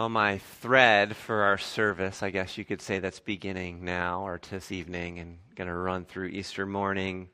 [0.00, 4.40] Well, my thread for our service, I guess you could say that's beginning now or
[4.50, 7.28] this evening and going to run through Easter morning,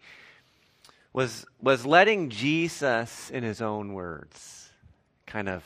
[1.12, 4.68] was, was letting Jesus, in his own words,
[5.26, 5.62] kind of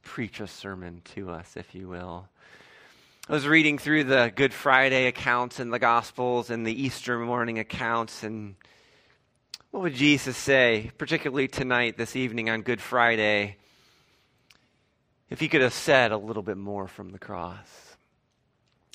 [0.00, 2.26] preach a sermon to us, if you will.
[3.28, 7.58] I was reading through the Good Friday accounts in the Gospels and the Easter morning
[7.58, 8.54] accounts, and
[9.72, 13.58] what would Jesus say, particularly tonight, this evening on Good Friday?
[15.30, 17.96] If he could have said a little bit more from the cross,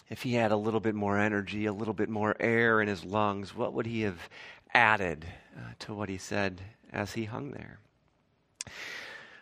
[0.09, 3.03] if he had a little bit more energy, a little bit more air in his
[3.03, 4.29] lungs, what would he have
[4.73, 5.25] added
[5.57, 6.61] uh, to what he said
[6.91, 7.79] as he hung there?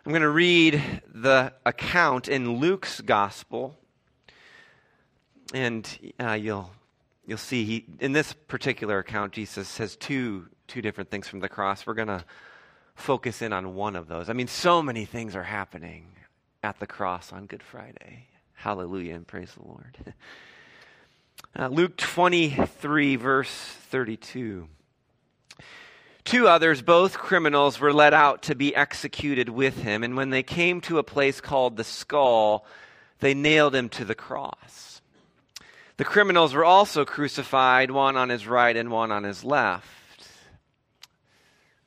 [0.06, 3.76] I'm going to read the account in Luke's gospel,
[5.52, 5.86] and
[6.18, 6.70] uh, you'll
[7.26, 11.48] you'll see he, in this particular account, Jesus says two two different things from the
[11.48, 11.86] cross.
[11.86, 12.24] We're going to
[12.94, 14.30] focus in on one of those.
[14.30, 16.06] I mean, so many things are happening
[16.62, 18.26] at the cross on Good Friday.
[18.54, 19.96] Hallelujah and praise the Lord.
[21.58, 23.50] Uh, Luke 23, verse
[23.90, 24.68] 32.
[26.24, 30.42] Two others, both criminals, were led out to be executed with him, and when they
[30.42, 32.66] came to a place called the skull,
[33.20, 35.00] they nailed him to the cross.
[35.96, 39.86] The criminals were also crucified, one on his right and one on his left.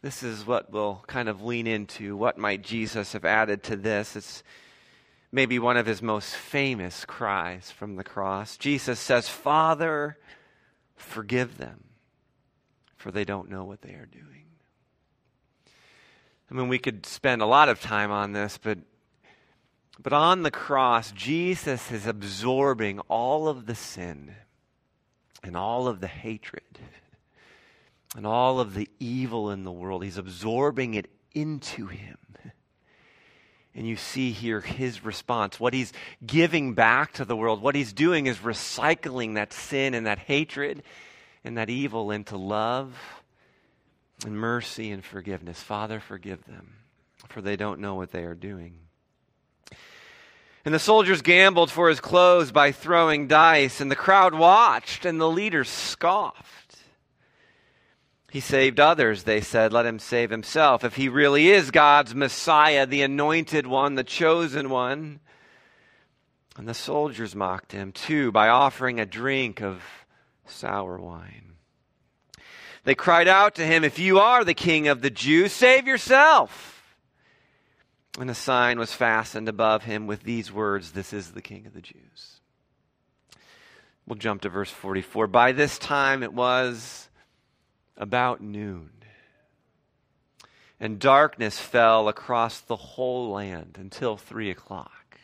[0.01, 2.17] This is what we'll kind of lean into.
[2.17, 4.15] What might Jesus have added to this?
[4.15, 4.43] It's
[5.31, 8.57] maybe one of his most famous cries from the cross.
[8.57, 10.17] Jesus says, Father,
[10.95, 11.83] forgive them,
[12.95, 14.45] for they don't know what they are doing.
[16.49, 18.79] I mean, we could spend a lot of time on this, but,
[20.01, 24.33] but on the cross, Jesus is absorbing all of the sin
[25.43, 26.79] and all of the hatred
[28.15, 30.03] and all of the evil in the world.
[30.03, 32.17] He's absorbing it into him.
[33.73, 35.59] And you see here his response.
[35.59, 35.93] What he's
[36.25, 40.83] giving back to the world, what he's doing is recycling that sin and that hatred
[41.45, 42.97] and that evil into love
[44.25, 45.61] and mercy and forgiveness.
[45.61, 46.73] Father, forgive them,
[47.29, 48.75] for they don't know what they are doing.
[50.65, 55.19] And the soldiers gambled for his clothes by throwing dice, and the crowd watched, and
[55.19, 56.60] the leaders scoffed.
[58.31, 59.73] He saved others, they said.
[59.73, 60.85] Let him save himself.
[60.85, 65.19] If he really is God's Messiah, the anointed one, the chosen one.
[66.55, 69.83] And the soldiers mocked him, too, by offering a drink of
[70.45, 71.55] sour wine.
[72.85, 76.95] They cried out to him, If you are the king of the Jews, save yourself.
[78.17, 81.73] And a sign was fastened above him with these words This is the king of
[81.73, 82.39] the Jews.
[84.07, 85.27] We'll jump to verse 44.
[85.27, 87.09] By this time it was
[88.01, 88.89] about noon.
[90.79, 95.19] And darkness fell across the whole land until three o'clock.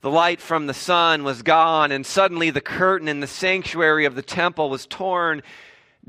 [0.00, 4.14] The light from the sun was gone, and suddenly the curtain in the sanctuary of
[4.14, 5.42] the temple was torn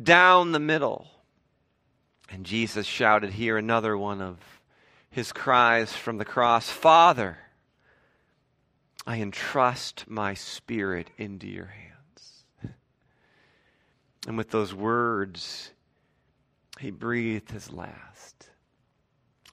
[0.01, 1.07] down the middle.
[2.29, 4.38] And Jesus shouted here another one of
[5.09, 7.38] his cries from the cross Father,
[9.05, 11.92] I entrust my spirit into your hands.
[14.28, 15.72] And with those words,
[16.79, 18.50] he breathed his last.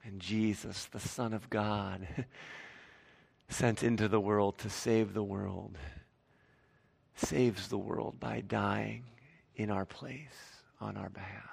[0.05, 2.07] And Jesus, the Son of God,
[3.49, 5.77] sent into the world to save the world,
[7.17, 9.05] saves the world by dying
[9.57, 11.51] in our place on our behalf.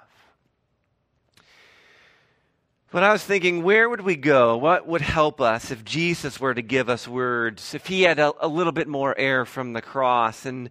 [2.90, 4.56] But I was thinking, where would we go?
[4.56, 7.74] What would help us if Jesus were to give us words?
[7.74, 10.46] If he had a, a little bit more air from the cross?
[10.46, 10.70] And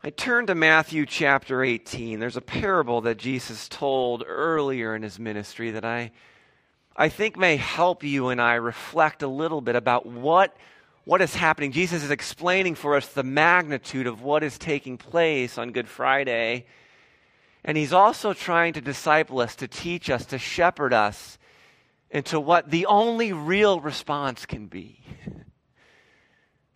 [0.00, 2.20] I turn to Matthew chapter 18.
[2.20, 6.12] There's a parable that Jesus told earlier in his ministry that I,
[6.96, 10.56] I think may help you and I reflect a little bit about what,
[11.02, 11.72] what is happening.
[11.72, 16.66] Jesus is explaining for us the magnitude of what is taking place on Good Friday.
[17.64, 21.38] And he's also trying to disciple us, to teach us, to shepherd us
[22.08, 24.97] into what the only real response can be.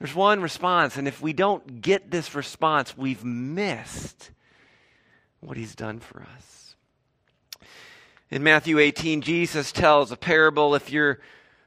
[0.02, 4.32] There's one response, and if we don't get this response, we've missed
[5.38, 6.74] what he's done for us.
[8.28, 10.74] In Matthew 18, Jesus tells a parable.
[10.74, 11.20] If you're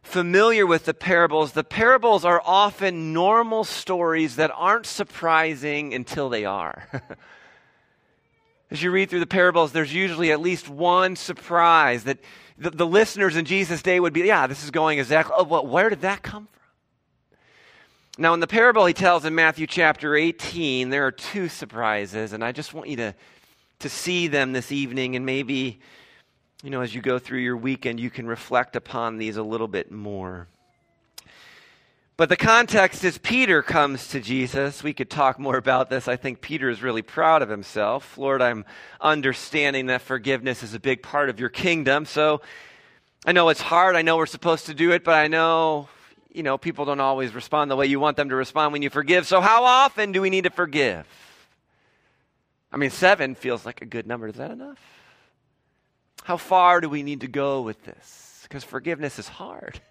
[0.04, 6.44] familiar with the parables, the parables are often normal stories that aren't surprising until they
[6.44, 6.90] are.
[8.70, 12.18] As you read through the parables, there's usually at least one surprise that
[12.58, 15.66] the, the listeners in Jesus' day would be, yeah, this is going exactly, oh, well,
[15.66, 16.56] where did that come from?
[18.18, 22.46] Now, in the parable he tells in Matthew chapter 18, there are two surprises, and
[22.46, 23.16] I just want you to,
[23.80, 25.82] to see them this evening, and maybe,
[26.64, 29.68] you know, as you go through your weekend, you can reflect upon these a little
[29.68, 30.48] bit more.
[32.16, 34.82] But the context is Peter comes to Jesus.
[34.82, 36.08] We could talk more about this.
[36.08, 38.18] I think Peter is really proud of himself.
[38.18, 38.64] Lord, I'm
[39.02, 42.06] understanding that forgiveness is a big part of your kingdom.
[42.06, 42.40] So
[43.26, 43.98] I know it's hard.
[43.98, 45.90] I know we're supposed to do it, but I know,
[46.36, 48.90] you know, people don't always respond the way you want them to respond when you
[48.90, 49.26] forgive.
[49.26, 51.08] So how often do we need to forgive?
[52.72, 54.28] I mean, seven feels like a good number.
[54.28, 54.80] Is that enough?
[56.24, 58.40] How far do we need to go with this?
[58.44, 59.80] Because forgiveness is hard.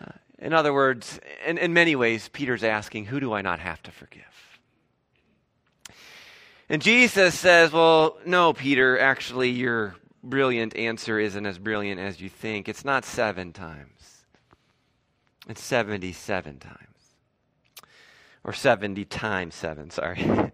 [0.00, 0.06] Uh,
[0.38, 3.90] in other words, in, in many ways, Peter's asking, Who do I not have to
[3.90, 4.22] forgive?
[6.70, 12.30] And Jesus says, Well, no, Peter, actually, your brilliant answer isn't as brilliant as you
[12.30, 12.68] think.
[12.68, 14.11] It's not seven times,
[15.48, 16.76] it's 77 times.
[18.44, 20.24] Or 70 times seven, sorry.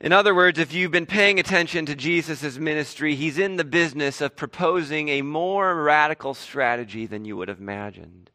[0.00, 4.20] In other words, if you've been paying attention to Jesus' ministry, he's in the business
[4.20, 8.31] of proposing a more radical strategy than you would have imagined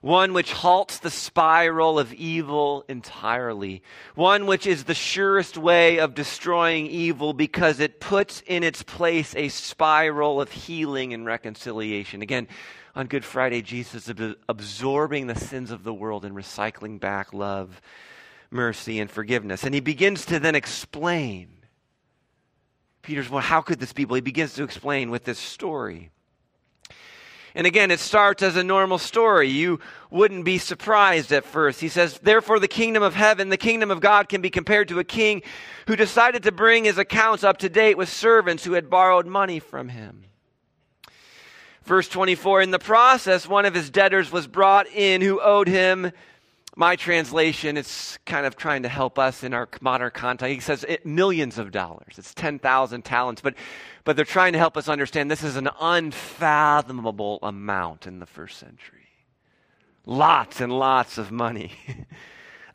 [0.00, 3.82] one which halts the spiral of evil entirely,
[4.14, 9.34] one which is the surest way of destroying evil because it puts in its place
[9.36, 12.22] a spiral of healing and reconciliation.
[12.22, 12.46] Again,
[12.94, 17.80] on Good Friday, Jesus is absorbing the sins of the world and recycling back love,
[18.50, 19.64] mercy, and forgiveness.
[19.64, 21.48] And he begins to then explain.
[23.02, 24.04] Peter's, well, how could this be?
[24.04, 26.10] Well, he begins to explain with this story.
[27.56, 29.48] And again, it starts as a normal story.
[29.48, 29.80] You
[30.10, 31.80] wouldn't be surprised at first.
[31.80, 34.98] He says, Therefore, the kingdom of heaven, the kingdom of God, can be compared to
[34.98, 35.40] a king
[35.86, 39.58] who decided to bring his accounts up to date with servants who had borrowed money
[39.58, 40.24] from him.
[41.84, 46.12] Verse 24 In the process, one of his debtors was brought in who owed him
[46.78, 50.54] my translation is kind of trying to help us in our modern context.
[50.54, 52.18] He says it, millions of dollars.
[52.18, 53.40] It's 10,000 talents.
[53.40, 53.54] But,
[54.04, 58.58] but they're trying to help us understand this is an unfathomable amount in the first
[58.58, 59.08] century.
[60.04, 61.72] Lots and lots of money.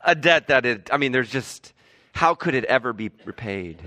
[0.04, 1.72] A debt that it, I mean, there's just,
[2.12, 3.80] how could it ever be repaid?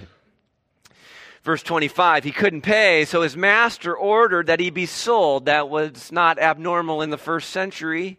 [1.44, 5.46] Verse 25, he couldn't pay, so his master ordered that he be sold.
[5.46, 8.18] That was not abnormal in the first century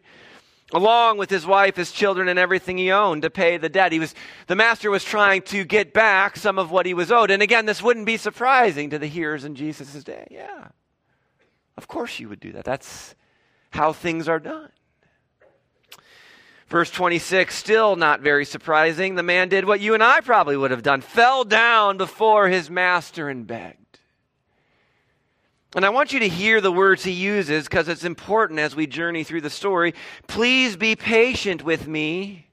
[0.72, 3.92] along with his wife, his children, and everything he owned to pay the debt.
[3.92, 4.14] He was,
[4.46, 7.30] the master was trying to get back some of what he was owed.
[7.30, 10.26] And again, this wouldn't be surprising to the hearers in Jesus' day.
[10.30, 10.68] Yeah.
[11.76, 12.64] Of course you would do that.
[12.64, 13.14] That's
[13.70, 14.70] how things are done.
[16.68, 19.14] Verse 26, still not very surprising.
[19.14, 22.68] The man did what you and I probably would have done fell down before his
[22.68, 23.85] master and begged.
[25.76, 28.86] And I want you to hear the words he uses because it's important as we
[28.86, 29.92] journey through the story.
[30.26, 32.48] Please be patient with me.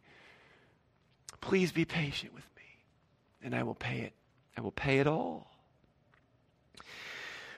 [1.40, 2.64] Please be patient with me,
[3.42, 4.14] and I will pay it.
[4.58, 5.48] I will pay it all.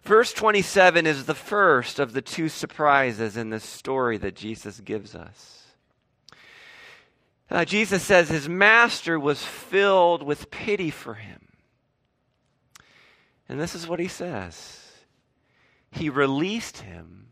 [0.04, 5.16] Verse 27 is the first of the two surprises in this story that Jesus gives
[5.16, 5.64] us.
[7.50, 11.48] Uh, Jesus says his master was filled with pity for him.
[13.50, 14.85] And this is what he says
[15.96, 17.28] he released him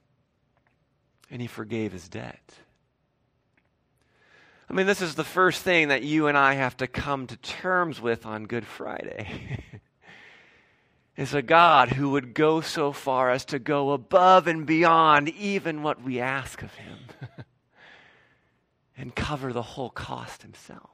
[1.29, 2.53] and he forgave his debt.
[4.69, 7.37] I mean, this is the first thing that you and I have to come to
[7.37, 9.59] terms with on Good Friday.
[11.15, 15.83] is a God who would go so far as to go above and beyond even
[15.83, 16.97] what we ask of him
[18.97, 20.89] and cover the whole cost himself.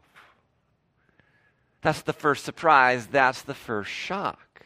[1.81, 3.07] That's the first surprise.
[3.07, 4.65] That's the first shock.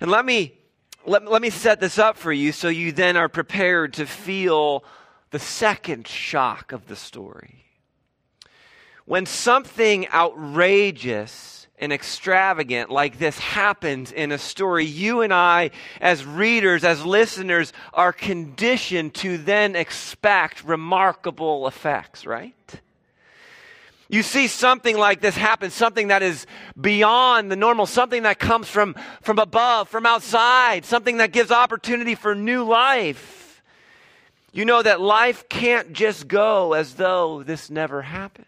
[0.00, 0.54] And let me
[1.06, 4.84] let, let me set this up for you so you then are prepared to feel
[5.30, 7.64] the second shock of the story.
[9.04, 15.70] When something outrageous and extravagant like this happens in a story, you and I,
[16.00, 22.80] as readers, as listeners, are conditioned to then expect remarkable effects, right?
[24.14, 26.46] You see something like this happen, something that is
[26.80, 32.14] beyond the normal, something that comes from, from above, from outside, something that gives opportunity
[32.14, 33.62] for new life,
[34.52, 38.46] you know that life can't just go as though this never happened.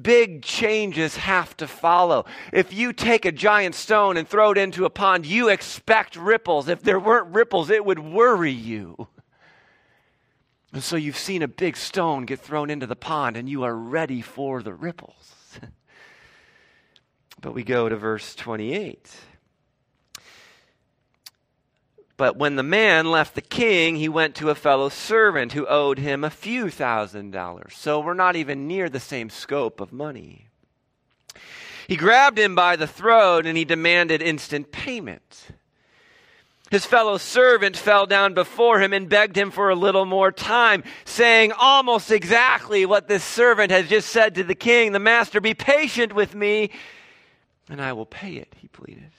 [0.00, 2.24] Big changes have to follow.
[2.52, 6.68] If you take a giant stone and throw it into a pond, you expect ripples.
[6.68, 9.08] If there weren't ripples, it would worry you.
[10.76, 13.74] And so you've seen a big stone get thrown into the pond and you are
[13.74, 15.58] ready for the ripples.
[17.40, 19.10] but we go to verse 28.
[22.18, 25.98] But when the man left the king, he went to a fellow servant who owed
[25.98, 27.74] him a few thousand dollars.
[27.74, 30.48] So we're not even near the same scope of money.
[31.88, 35.52] He grabbed him by the throat and he demanded instant payment.
[36.70, 40.82] His fellow servant fell down before him and begged him for a little more time,
[41.04, 45.54] saying almost exactly what this servant has just said to the king The master, be
[45.54, 46.70] patient with me,
[47.68, 49.12] and I will pay it, he pleaded.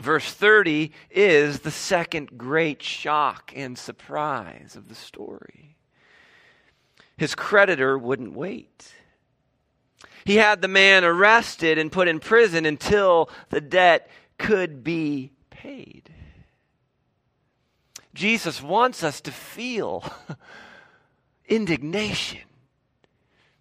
[0.00, 5.76] Verse 30 is the second great shock and surprise of the story.
[7.18, 8.92] His creditor wouldn't wait.
[10.24, 16.10] He had the man arrested and put in prison until the debt could be paid.
[18.14, 20.02] Jesus wants us to feel
[21.48, 22.40] indignation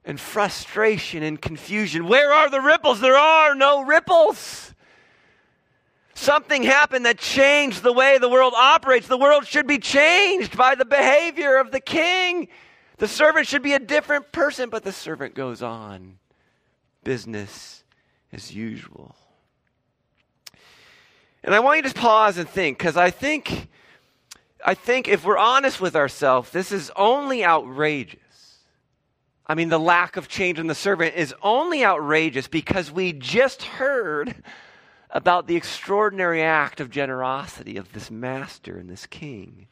[0.05, 2.07] and frustration and confusion.
[2.07, 3.01] Where are the ripples?
[3.01, 4.73] There are no ripples.
[6.13, 9.07] Something happened that changed the way the world operates.
[9.07, 12.47] The world should be changed by the behavior of the king.
[12.97, 16.17] The servant should be a different person, but the servant goes on.
[17.03, 17.83] Business
[18.31, 19.15] as usual.
[21.43, 23.69] And I want you to pause and think, because I think,
[24.63, 28.19] I think if we're honest with ourselves, this is only outrageous.
[29.47, 33.63] I mean, the lack of change in the servant is only outrageous because we just
[33.63, 34.43] heard
[35.09, 39.67] about the extraordinary act of generosity of this master and this king.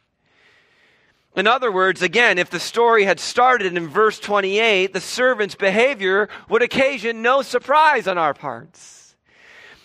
[1.35, 6.29] In other words, again, if the story had started in verse 28, the servant's behavior
[6.49, 8.96] would occasion no surprise on our parts.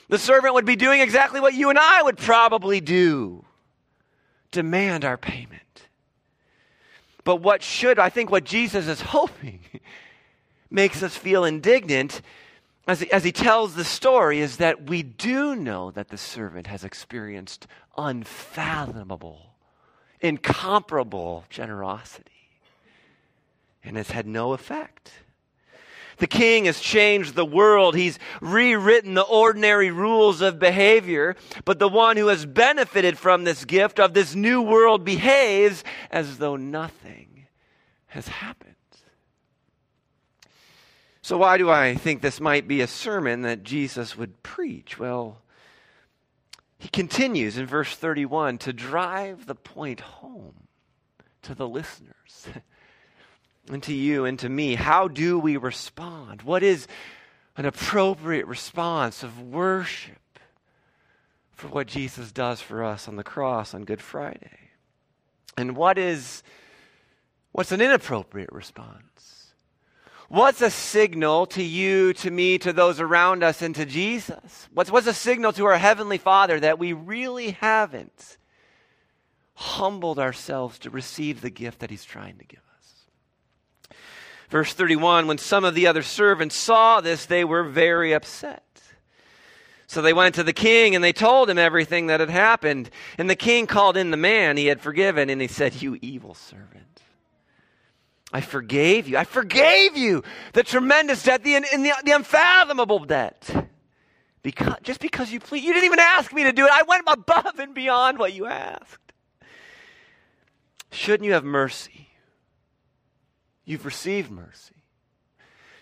[0.09, 3.45] The servant would be doing exactly what you and I would probably do
[4.51, 5.89] demand our payment.
[7.25, 9.61] But what should, I think, what Jesus is hoping
[10.71, 12.21] makes us feel indignant
[12.87, 16.67] as he, as he tells the story is that we do know that the servant
[16.67, 17.67] has experienced
[17.97, 19.55] unfathomable,
[20.21, 22.31] incomparable generosity
[23.85, 25.13] and has had no effect.
[26.23, 27.97] The king has changed the world.
[27.97, 31.35] He's rewritten the ordinary rules of behavior.
[31.65, 36.39] But the one who has benefited from this gift of this new world behaves as
[36.39, 37.49] though nothing
[38.07, 38.77] has happened.
[41.23, 45.01] So, why do I think this might be a sermon that Jesus would preach?
[45.01, 45.43] Well,
[46.79, 50.69] he continues in verse 31 to drive the point home
[51.43, 52.47] to the listeners.
[53.73, 54.75] and to you and to me.
[54.75, 56.43] How do we respond?
[56.43, 56.87] What is
[57.57, 60.39] an appropriate response of worship
[61.53, 64.59] for what Jesus does for us on the cross on Good Friday?
[65.57, 66.43] And what is
[67.53, 69.03] what's an inappropriate response?
[70.33, 74.67] What's a signal to you, to me, to those around us, and to Jesus?
[74.73, 78.39] What's, what's a signal to our Heavenly Father that we really haven't
[79.53, 82.72] humbled ourselves to receive the gift that He's trying to give us?
[84.53, 88.63] Verse 31 When some of the other servants saw this, they were very upset.
[89.87, 92.91] So they went to the king and they told him everything that had happened.
[93.17, 96.35] And the king called in the man he had forgiven and he said, You evil
[96.35, 97.01] servant.
[98.31, 99.17] I forgave you.
[99.17, 103.69] I forgave you the tremendous debt, the, the, the unfathomable debt.
[104.43, 106.71] Because, just because you please, you didn't even ask me to do it.
[106.71, 109.13] I went above and beyond what you asked.
[110.91, 112.12] Shouldn't you have mercy
[113.73, 114.75] You've received mercy.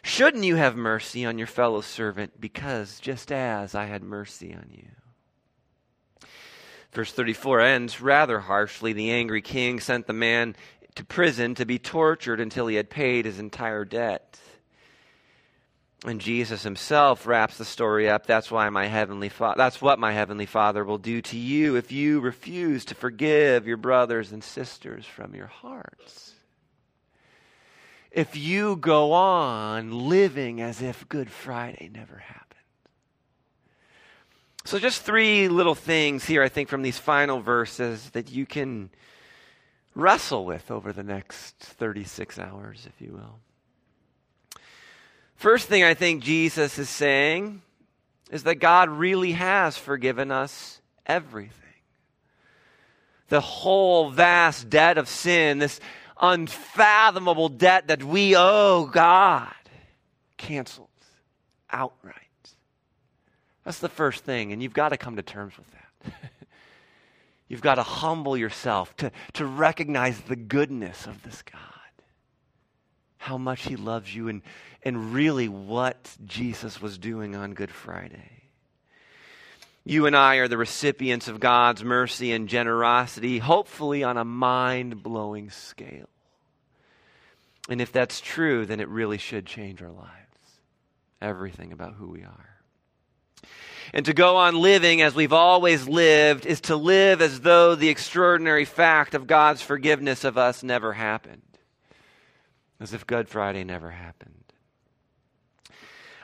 [0.02, 4.70] Shouldn't you have mercy on your fellow servant because just as I had mercy on
[4.70, 4.86] you?
[6.92, 8.92] Verse 34 ends rather harshly.
[8.92, 10.54] The angry king sent the man
[10.94, 14.38] to prison to be tortured until he had paid his entire debt.
[16.04, 18.24] And Jesus himself wraps the story up.
[18.24, 21.90] That's why my heavenly Father, that's what my heavenly Father will do to you if
[21.90, 26.36] you refuse to forgive your brothers and sisters from your hearts
[28.10, 32.46] if you go on living as if Good Friday never happened.
[34.64, 38.90] So, just three little things here, I think, from these final verses that you can
[39.94, 43.38] wrestle with over the next 36 hours, if you will.
[45.36, 47.62] First thing I think Jesus is saying
[48.30, 51.56] is that God really has forgiven us everything.
[53.28, 55.80] The whole vast debt of sin, this
[56.20, 59.52] unfathomable debt that we owe God
[60.36, 60.88] canceled
[61.70, 62.16] outright.
[63.64, 66.12] That's the first thing, and you've got to come to terms with that.
[67.48, 71.60] you've got to humble yourself to, to recognize the goodness of this God,
[73.18, 74.42] how much He loves you, and,
[74.82, 78.39] and really what Jesus was doing on Good Friday.
[79.84, 85.02] You and I are the recipients of God's mercy and generosity, hopefully on a mind
[85.02, 86.08] blowing scale.
[87.68, 90.10] And if that's true, then it really should change our lives.
[91.22, 92.46] Everything about who we are.
[93.92, 97.88] And to go on living as we've always lived is to live as though the
[97.88, 101.42] extraordinary fact of God's forgiveness of us never happened,
[102.78, 104.39] as if Good Friday never happened.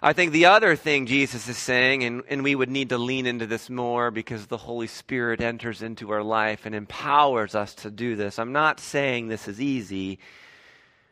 [0.03, 3.26] I think the other thing Jesus is saying, and, and we would need to lean
[3.26, 7.91] into this more because the Holy Spirit enters into our life and empowers us to
[7.91, 8.38] do this.
[8.38, 10.19] I'm not saying this is easy.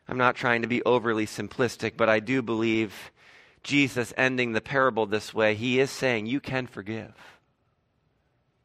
[0.07, 3.11] I'm not trying to be overly simplistic, but I do believe
[3.63, 7.15] Jesus ending the parable this way, he is saying, You can forgive.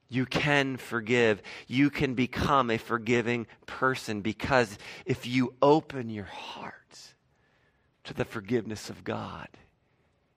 [0.09, 1.41] You can forgive.
[1.67, 6.75] You can become a forgiving person because if you open your heart
[8.03, 9.47] to the forgiveness of God,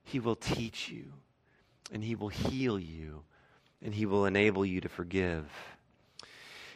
[0.03, 1.13] He will teach you
[1.91, 3.23] and He will heal you
[3.83, 5.45] and He will enable you to forgive.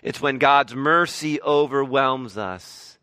[0.02, 2.98] It's when God's mercy overwhelms us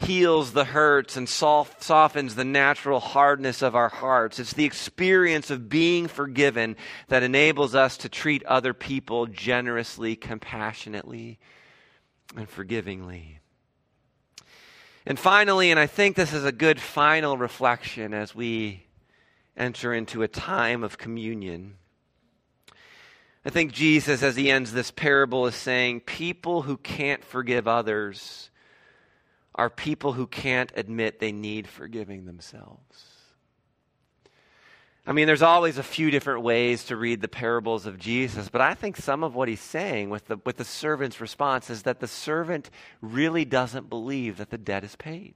[0.00, 4.38] heals the hurts and softens the natural hardness of our hearts.
[4.38, 6.76] It's the experience of being forgiven
[7.08, 11.38] that enables us to treat other people generously, compassionately,
[12.36, 13.40] and forgivingly.
[15.06, 18.86] And finally, and I think this is a good final reflection as we
[19.56, 21.76] enter into a time of communion.
[23.44, 28.50] I think Jesus, as he ends this parable, is saying people who can't forgive others
[29.54, 33.14] are people who can't admit they need forgiving themselves.
[35.06, 38.62] I mean, there's always a few different ways to read the parables of Jesus, but
[38.62, 42.00] I think some of what he's saying with the, with the servant's response is that
[42.00, 42.70] the servant
[43.02, 45.34] really doesn't believe that the debt is paid.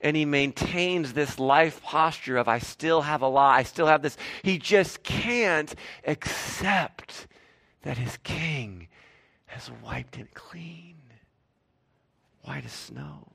[0.00, 4.02] And he maintains this life posture of, I still have a law, I still have
[4.02, 4.16] this.
[4.42, 5.74] He just can't
[6.06, 7.26] accept
[7.82, 8.88] that his king
[9.46, 10.96] has wiped it clean
[12.42, 13.28] white as snow.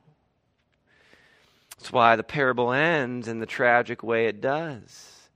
[1.77, 5.29] That's why the parable ends in the tragic way it does.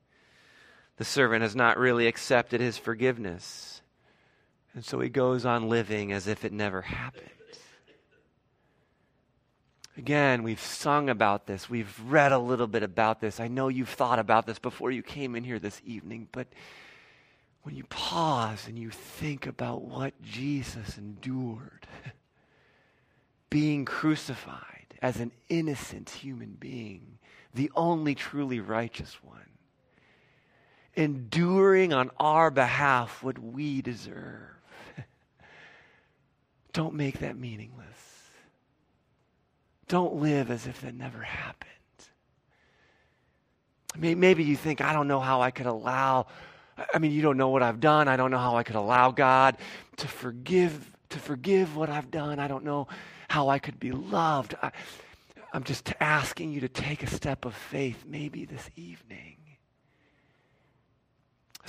[0.98, 3.82] The servant has not really accepted his forgiveness.
[4.74, 7.30] And so he goes on living as if it never happened.
[9.98, 11.68] Again, we've sung about this.
[11.68, 13.40] We've read a little bit about this.
[13.40, 16.46] I know you've thought about this before you came in here this evening, but
[17.64, 21.88] when you pause and you think about what Jesus endured,
[23.50, 27.18] being crucified as an innocent human being,
[27.56, 29.50] the only truly righteous one,
[30.94, 34.62] enduring on our behalf what we deserve.
[36.74, 38.07] Don't make that meaningless.
[39.88, 41.72] Don't live as if that never happened.
[43.98, 46.28] Maybe you think, I don't know how I could allow,
[46.94, 48.08] I mean, you don't know what I've done.
[48.08, 49.58] I don't know how I could allow God
[49.98, 52.38] to forgive, to forgive what I've done.
[52.40, 52.88] I don't know
[53.28, 54.56] how I could be loved.
[54.62, 54.72] I,
[55.52, 59.38] I'm just asking you to take a step of faith maybe this evening.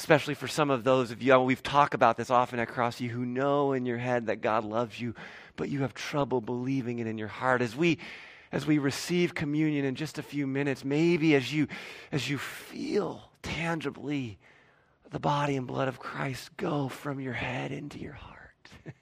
[0.08, 3.26] Especially for some of those of you, we've talked about this often at you who
[3.26, 5.14] know in your head that God loves you,
[5.54, 7.60] but you have trouble believing it in your heart.
[7.60, 7.98] As we
[8.50, 11.68] as we receive communion in just a few minutes, maybe as you
[12.10, 14.38] as you feel tangibly
[15.10, 18.70] the body and blood of Christ go from your head into your heart.
[18.86, 18.94] Let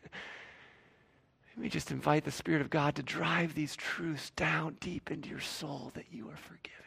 [1.56, 5.38] me just invite the Spirit of God to drive these truths down deep into your
[5.38, 6.85] soul that you are forgiven.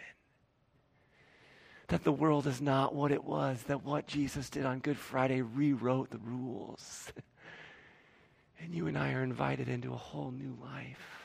[1.90, 5.42] That the world is not what it was, that what Jesus did on Good Friday
[5.42, 7.12] rewrote the rules.
[8.60, 11.20] and you and I are invited into a whole new life.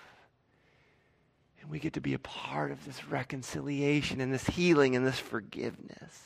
[1.60, 5.18] And we get to be a part of this reconciliation and this healing and this
[5.18, 6.22] forgiveness.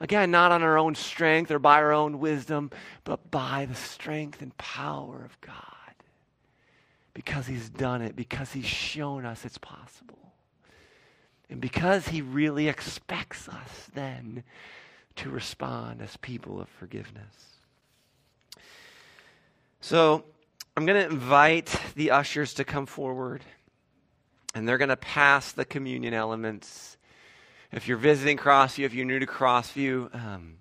[0.00, 2.70] Again, not on our own strength or by our own wisdom,
[3.04, 5.54] but by the strength and power of God.
[7.12, 10.29] Because He's done it, because He's shown us it's possible.
[11.50, 14.44] And because He really expects us then
[15.16, 17.56] to respond as people of forgiveness.
[19.80, 20.24] So,
[20.76, 23.42] I'm going to invite the ushers to come forward,
[24.54, 26.96] and they're going to pass the communion elements
[27.72, 30.56] if you're visiting Crossview, if you're new to Crossview, um,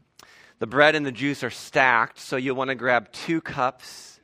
[0.59, 4.18] the bread and the juice are stacked, so you'll want to grab two cups.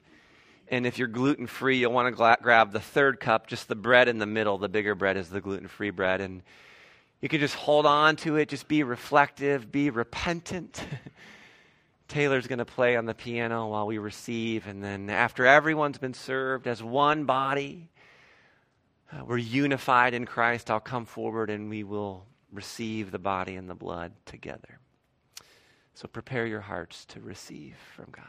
[0.68, 3.76] And if you're gluten free, you'll want to gla- grab the third cup, just the
[3.76, 4.58] bread in the middle.
[4.58, 6.22] The bigger bread is the gluten free bread.
[6.22, 6.42] And
[7.22, 10.84] you can just hold on to it, just be reflective, be repentant.
[12.08, 14.68] Taylor's going to play on the piano while we receive.
[14.68, 17.90] And then after everyone's been served as one body,
[19.12, 23.70] uh, we're unified in Christ, I'll come forward and we will receive the body and
[23.70, 24.80] the blood together.
[25.94, 28.26] So prepare your hearts to receive from God.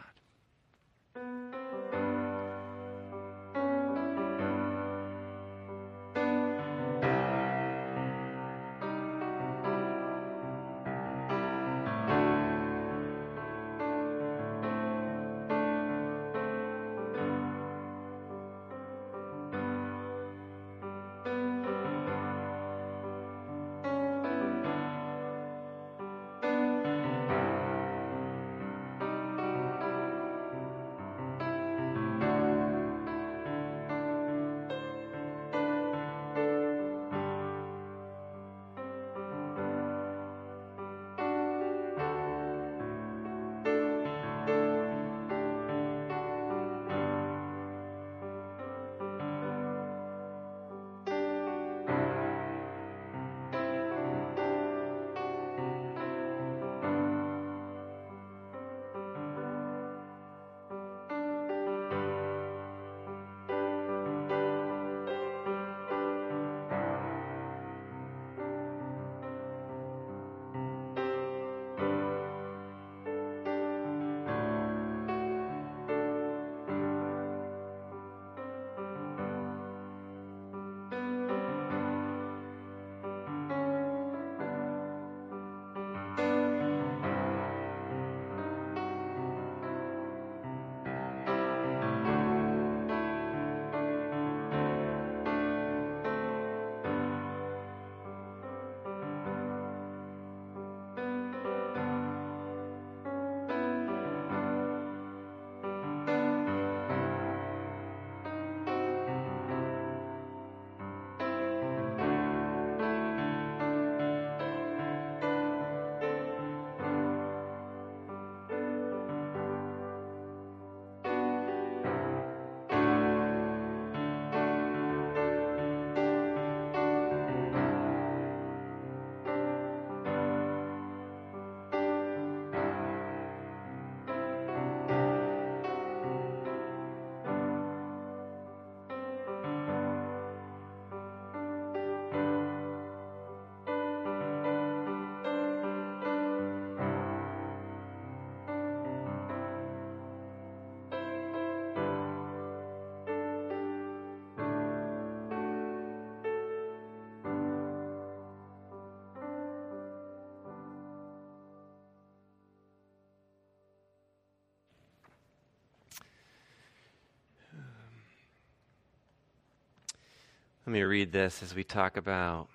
[170.67, 172.49] Let me read this as we talk about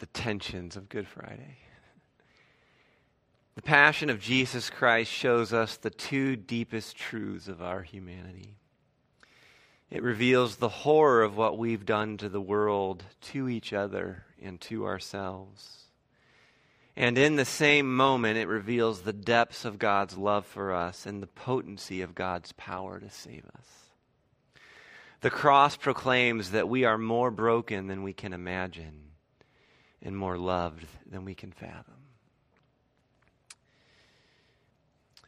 [0.00, 1.58] the tensions of Good Friday.
[3.54, 8.56] The passion of Jesus Christ shows us the two deepest truths of our humanity.
[9.90, 14.60] It reveals the horror of what we've done to the world, to each other, and
[14.62, 15.84] to ourselves.
[16.96, 21.22] And in the same moment, it reveals the depths of God's love for us and
[21.22, 23.89] the potency of God's power to save us.
[25.20, 29.10] The cross proclaims that we are more broken than we can imagine
[30.02, 31.94] and more loved than we can fathom.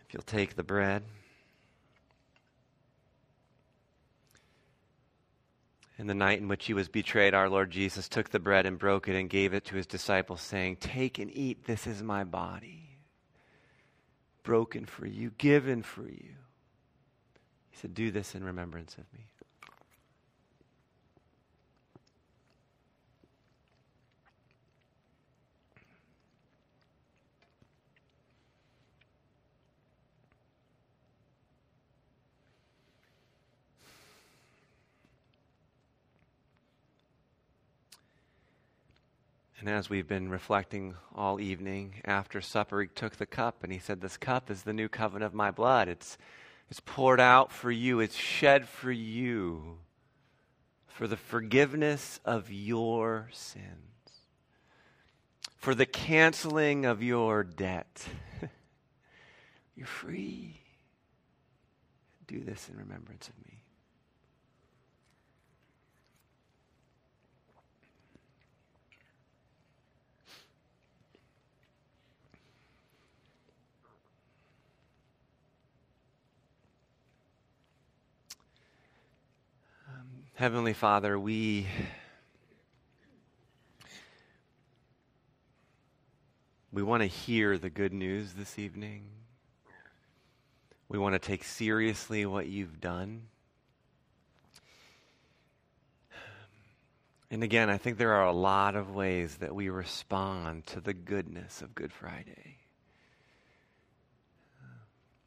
[0.07, 1.03] If you'll take the bread.
[5.99, 8.79] In the night in which he was betrayed, our Lord Jesus took the bread and
[8.79, 12.25] broke it and gave it to his disciples, saying, Take and eat, this is my
[12.25, 12.97] body,
[14.43, 16.35] broken for you, given for you.
[17.71, 19.32] He said, Do this in remembrance of me.
[39.63, 43.79] And as we've been reflecting all evening, after supper, he took the cup and he
[43.79, 45.87] said, This cup is the new covenant of my blood.
[45.87, 46.19] It's,
[46.69, 49.79] it's poured out for you, it's shed for you
[50.89, 53.65] for the forgiveness of your sins,
[55.59, 58.05] for the canceling of your debt.
[59.77, 60.61] You're free.
[62.27, 63.63] Do this in remembrance of me.
[80.43, 81.69] Heavenly Father, we
[86.73, 89.05] we want to hear the good news this evening.
[90.89, 93.29] We want to take seriously what you've done.
[97.31, 100.93] And again, I think there are a lot of ways that we respond to the
[100.93, 102.57] goodness of Good Friday.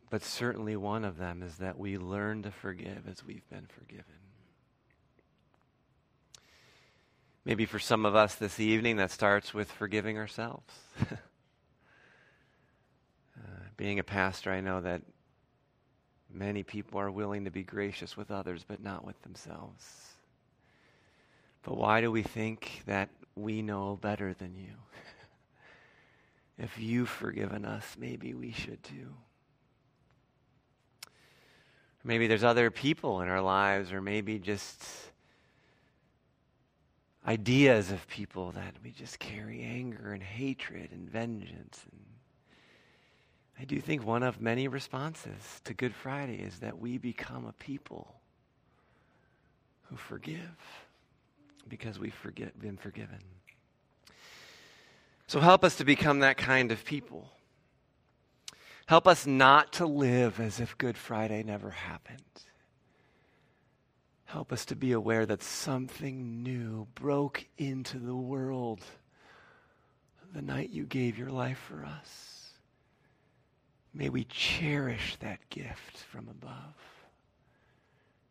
[0.10, 4.24] But certainly one of them is that we learn to forgive as we've been forgiven.
[7.45, 10.73] Maybe for some of us this evening, that starts with forgiving ourselves.
[11.12, 11.15] uh,
[13.77, 15.03] being a pastor, I know that
[16.34, 19.86] many people are willing to be gracious with others, but not with themselves.
[21.62, 24.73] But why do we think that we know better than you?
[26.58, 29.13] if you've forgiven us, maybe we should too.
[32.03, 34.84] Maybe there's other people in our lives, or maybe just
[37.25, 41.81] ideas of people that we just carry anger and hatred and vengeance.
[41.91, 42.01] And
[43.59, 47.53] I do think one of many responses to Good Friday is that we become a
[47.53, 48.15] people
[49.83, 50.39] who forgive
[51.67, 53.19] because we've forget, been forgiven.
[55.27, 57.31] So help us to become that kind of people.
[58.85, 62.21] Help us not to live as if Good Friday never happened.
[64.36, 68.82] Help us to be aware that something new broke into the world
[70.34, 72.50] the night you gave your life for us.
[73.93, 76.76] May we cherish that gift from above.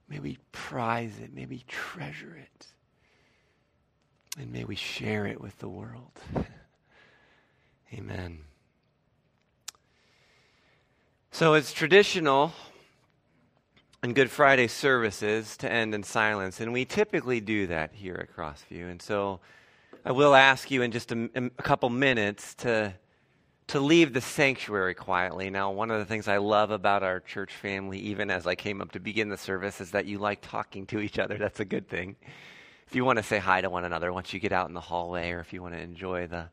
[0.06, 1.32] May we prize it.
[1.32, 2.66] May we treasure it.
[4.38, 6.20] And may we share it with the world.
[7.94, 8.40] Amen.
[11.30, 12.52] So it's traditional
[14.04, 16.60] and Good Friday services to end in silence.
[16.60, 18.90] And we typically do that here at Crossview.
[18.90, 19.40] And so
[20.04, 22.92] I will ask you in just a, a, couple minutes to,
[23.68, 25.48] to leave the sanctuary quietly.
[25.48, 28.82] Now, one of the things I love about our church family, even as I came
[28.82, 31.38] up to begin the service, is that you like talking to each other.
[31.38, 32.16] That's a good thing.
[32.86, 34.82] If you want to say hi to one another once you get out in the
[34.82, 36.50] hallway, or if you want to enjoy the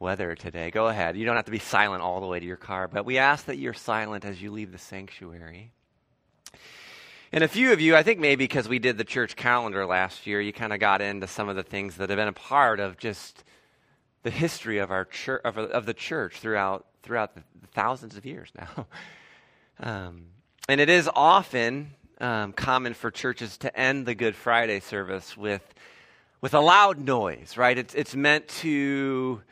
[0.00, 1.16] weather today, go ahead.
[1.16, 3.44] You don't have to be silent all the way to your car, but we ask
[3.44, 5.70] that you're silent as you leave the sanctuary.
[7.30, 10.26] And a few of you, I think maybe because we did the church calendar last
[10.26, 12.80] year, you kind of got into some of the things that have been a part
[12.80, 13.44] of just
[14.22, 17.42] the history of our church of, of the church throughout throughout the,
[17.74, 18.86] thousands of years now.
[19.80, 20.26] um,
[20.70, 25.62] and it is often um, common for churches to end the Good Friday service with
[26.40, 27.76] with a loud noise, right?
[27.76, 29.42] It's it's meant to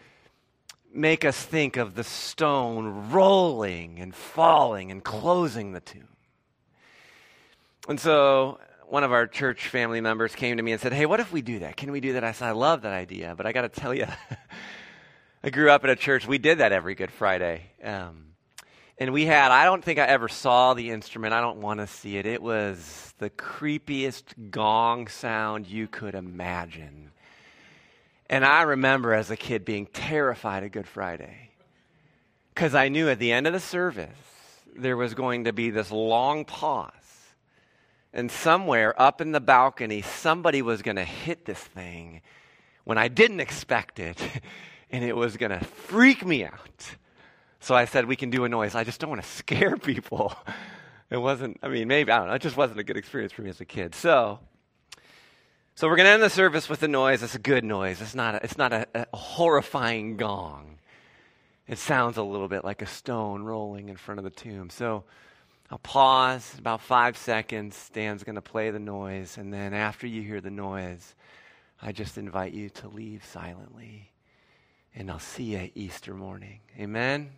[0.94, 6.15] make us think of the stone rolling and falling and closing the tomb.
[7.88, 11.20] And so one of our church family members came to me and said, Hey, what
[11.20, 11.76] if we do that?
[11.76, 12.24] Can we do that?
[12.24, 14.06] I said, I love that idea, but I got to tell you,
[15.44, 17.62] I grew up in a church, we did that every Good Friday.
[17.82, 18.26] Um,
[18.98, 21.34] and we had, I don't think I ever saw the instrument.
[21.34, 22.26] I don't want to see it.
[22.26, 27.10] It was the creepiest gong sound you could imagine.
[28.28, 31.50] And I remember as a kid being terrified of Good Friday
[32.54, 34.08] because I knew at the end of the service
[34.74, 36.90] there was going to be this long pause.
[38.16, 42.22] And somewhere up in the balcony, somebody was going to hit this thing
[42.84, 44.20] when I didn't expect it.
[44.88, 46.94] And it was going to freak me out.
[47.58, 48.76] So I said, We can do a noise.
[48.76, 50.32] I just don't want to scare people.
[51.10, 52.34] It wasn't, I mean, maybe, I don't know.
[52.34, 53.96] It just wasn't a good experience for me as a kid.
[53.96, 54.38] So
[55.74, 57.22] so we're going to end the service with a noise.
[57.22, 58.00] It's a good noise.
[58.00, 60.78] It's not a, it's not a, a horrifying gong.
[61.66, 64.70] It sounds a little bit like a stone rolling in front of the tomb.
[64.70, 65.04] So
[65.70, 67.90] I'll pause about five seconds.
[67.92, 69.36] Dan's going to play the noise.
[69.36, 71.14] And then after you hear the noise,
[71.82, 74.12] I just invite you to leave silently.
[74.94, 76.60] And I'll see you Easter morning.
[76.78, 77.30] Amen.